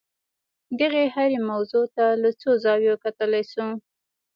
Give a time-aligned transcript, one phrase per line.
[0.79, 3.65] دغې هرې موضوع ته له څو زاویو کتلای شو.